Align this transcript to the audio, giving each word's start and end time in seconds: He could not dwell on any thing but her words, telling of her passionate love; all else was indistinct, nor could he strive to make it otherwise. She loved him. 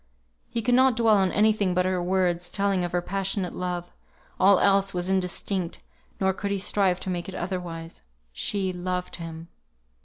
He 0.49 0.63
could 0.63 0.73
not 0.73 0.95
dwell 0.95 1.17
on 1.17 1.31
any 1.31 1.53
thing 1.53 1.75
but 1.75 1.85
her 1.85 2.01
words, 2.01 2.49
telling 2.49 2.83
of 2.83 2.91
her 2.91 3.03
passionate 3.03 3.53
love; 3.53 3.91
all 4.39 4.57
else 4.59 4.95
was 4.95 5.09
indistinct, 5.09 5.81
nor 6.19 6.33
could 6.33 6.49
he 6.49 6.57
strive 6.57 6.99
to 7.01 7.11
make 7.11 7.29
it 7.29 7.35
otherwise. 7.35 8.01
She 8.33 8.73
loved 8.73 9.17
him. 9.17 9.49